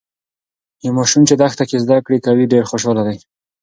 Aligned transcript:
یو 0.83 0.91
ماشوم 0.97 1.21
چې 1.29 1.33
دښته 1.41 1.63
کې 1.69 1.77
زده 1.83 1.97
کړې 2.05 2.17
کوي، 2.25 2.45
ډیر 2.53 2.63
خوشاله 2.69 3.01
دی. 3.07 3.17